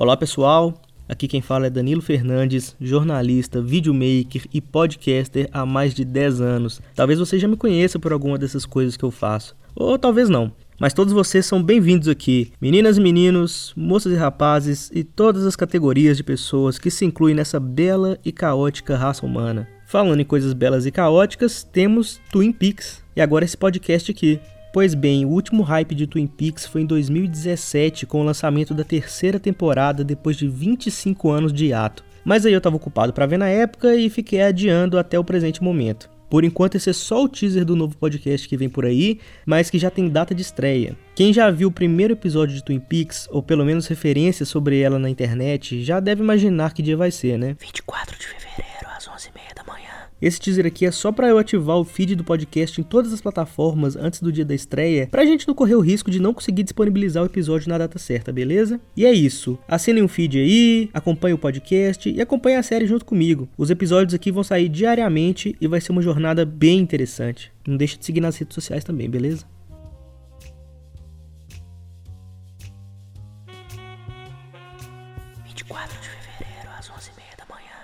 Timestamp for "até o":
34.98-35.24